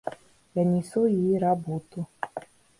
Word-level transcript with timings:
Я 0.59 0.63
несу 0.69 1.05
ей 1.05 1.37
работу. 1.37 2.07